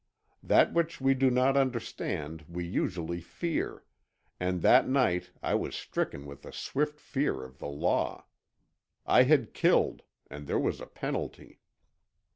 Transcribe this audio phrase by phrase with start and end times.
[0.41, 3.83] That which we do not understand we usually fear,
[4.39, 8.25] and that night I was stricken with a swift fear of the law.
[9.05, 11.59] I had killed, and there was a penalty.